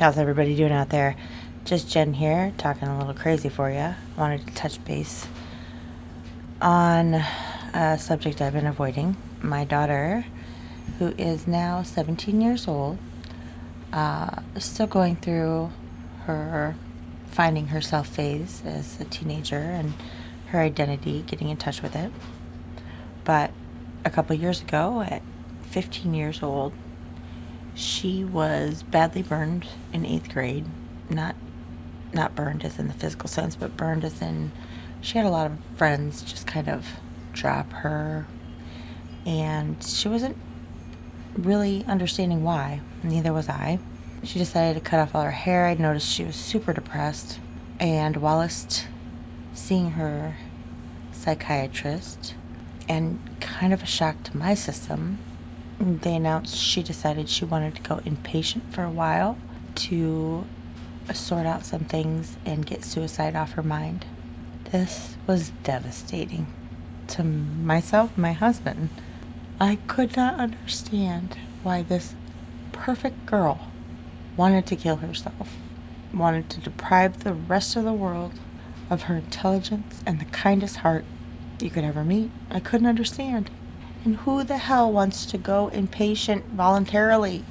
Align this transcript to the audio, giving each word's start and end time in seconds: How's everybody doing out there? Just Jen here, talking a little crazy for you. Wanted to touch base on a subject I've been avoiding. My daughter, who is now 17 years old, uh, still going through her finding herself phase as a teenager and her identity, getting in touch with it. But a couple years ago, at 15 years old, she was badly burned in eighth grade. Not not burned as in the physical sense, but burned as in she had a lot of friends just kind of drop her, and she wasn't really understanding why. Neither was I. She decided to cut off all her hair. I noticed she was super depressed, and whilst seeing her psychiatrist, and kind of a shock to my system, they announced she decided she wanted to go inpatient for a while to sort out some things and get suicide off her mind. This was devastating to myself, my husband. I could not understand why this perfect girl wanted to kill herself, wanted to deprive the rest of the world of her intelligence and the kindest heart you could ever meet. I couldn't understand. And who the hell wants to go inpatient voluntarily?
How's 0.00 0.16
everybody 0.16 0.56
doing 0.56 0.72
out 0.72 0.88
there? 0.88 1.14
Just 1.66 1.90
Jen 1.90 2.14
here, 2.14 2.54
talking 2.56 2.88
a 2.88 2.96
little 2.96 3.12
crazy 3.12 3.50
for 3.50 3.70
you. 3.70 3.94
Wanted 4.16 4.46
to 4.46 4.54
touch 4.54 4.82
base 4.86 5.28
on 6.58 7.22
a 7.74 7.98
subject 7.98 8.40
I've 8.40 8.54
been 8.54 8.66
avoiding. 8.66 9.18
My 9.42 9.66
daughter, 9.66 10.24
who 10.98 11.08
is 11.18 11.46
now 11.46 11.82
17 11.82 12.40
years 12.40 12.66
old, 12.66 12.96
uh, 13.92 14.40
still 14.56 14.86
going 14.86 15.16
through 15.16 15.70
her 16.24 16.76
finding 17.26 17.66
herself 17.66 18.08
phase 18.08 18.62
as 18.64 18.98
a 19.02 19.04
teenager 19.04 19.58
and 19.58 19.92
her 20.46 20.60
identity, 20.60 21.24
getting 21.26 21.50
in 21.50 21.58
touch 21.58 21.82
with 21.82 21.94
it. 21.94 22.10
But 23.24 23.50
a 24.06 24.08
couple 24.08 24.34
years 24.34 24.62
ago, 24.62 25.02
at 25.02 25.20
15 25.64 26.14
years 26.14 26.42
old, 26.42 26.72
she 27.74 28.24
was 28.24 28.82
badly 28.82 29.22
burned 29.22 29.66
in 29.92 30.04
eighth 30.04 30.32
grade. 30.32 30.66
Not 31.08 31.34
not 32.12 32.34
burned 32.34 32.64
as 32.64 32.78
in 32.78 32.88
the 32.88 32.94
physical 32.94 33.28
sense, 33.28 33.54
but 33.54 33.76
burned 33.76 34.04
as 34.04 34.20
in 34.20 34.50
she 35.00 35.16
had 35.16 35.26
a 35.26 35.30
lot 35.30 35.46
of 35.46 35.58
friends 35.76 36.22
just 36.22 36.46
kind 36.46 36.68
of 36.68 36.86
drop 37.32 37.72
her, 37.72 38.26
and 39.24 39.82
she 39.82 40.08
wasn't 40.08 40.36
really 41.34 41.84
understanding 41.86 42.42
why. 42.42 42.80
Neither 43.02 43.32
was 43.32 43.48
I. 43.48 43.78
She 44.22 44.38
decided 44.38 44.74
to 44.74 44.88
cut 44.88 45.00
off 45.00 45.14
all 45.14 45.22
her 45.22 45.30
hair. 45.30 45.66
I 45.66 45.74
noticed 45.74 46.08
she 46.08 46.24
was 46.24 46.36
super 46.36 46.72
depressed, 46.72 47.38
and 47.78 48.16
whilst 48.18 48.86
seeing 49.54 49.92
her 49.92 50.36
psychiatrist, 51.12 52.34
and 52.88 53.20
kind 53.40 53.72
of 53.72 53.82
a 53.82 53.86
shock 53.86 54.22
to 54.24 54.36
my 54.36 54.54
system, 54.54 55.18
they 55.80 56.14
announced 56.14 56.56
she 56.56 56.82
decided 56.82 57.28
she 57.28 57.46
wanted 57.46 57.74
to 57.74 57.82
go 57.82 57.96
inpatient 57.98 58.70
for 58.70 58.84
a 58.84 58.90
while 58.90 59.38
to 59.74 60.44
sort 61.14 61.46
out 61.46 61.64
some 61.64 61.84
things 61.84 62.36
and 62.44 62.66
get 62.66 62.84
suicide 62.84 63.34
off 63.34 63.52
her 63.52 63.62
mind. 63.62 64.04
This 64.70 65.16
was 65.26 65.50
devastating 65.64 66.46
to 67.08 67.24
myself, 67.24 68.16
my 68.16 68.32
husband. 68.32 68.90
I 69.58 69.76
could 69.86 70.16
not 70.16 70.38
understand 70.38 71.38
why 71.62 71.82
this 71.82 72.14
perfect 72.72 73.26
girl 73.26 73.68
wanted 74.36 74.66
to 74.66 74.76
kill 74.76 74.96
herself, 74.96 75.56
wanted 76.12 76.50
to 76.50 76.60
deprive 76.60 77.24
the 77.24 77.32
rest 77.34 77.74
of 77.74 77.84
the 77.84 77.92
world 77.92 78.32
of 78.90 79.02
her 79.02 79.16
intelligence 79.16 80.02
and 80.06 80.20
the 80.20 80.26
kindest 80.26 80.76
heart 80.76 81.04
you 81.60 81.70
could 81.70 81.84
ever 81.84 82.04
meet. 82.04 82.30
I 82.50 82.60
couldn't 82.60 82.86
understand. 82.86 83.50
And 84.04 84.16
who 84.16 84.42
the 84.44 84.56
hell 84.56 84.90
wants 84.90 85.26
to 85.26 85.36
go 85.36 85.70
inpatient 85.74 86.44
voluntarily? 86.44 87.44